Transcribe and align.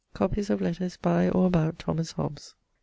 <_Copies 0.15 0.49
of 0.49 0.61
letters 0.61 0.97
by, 0.97 1.29
or 1.29 1.45
about, 1.45 1.77
Thomas 1.77 2.13
Hobbes. 2.13 2.55